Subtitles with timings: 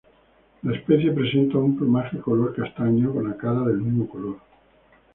[0.63, 4.37] La especie presenta un plumaje color castaño, con la cara del mismo color.